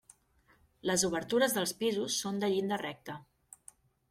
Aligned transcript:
Les 0.89 1.03
obertures 1.09 1.53
dels 1.57 1.75
pisos 1.83 2.17
són 2.23 2.41
de 2.45 2.51
llinda 2.55 2.81
recta. 2.85 3.19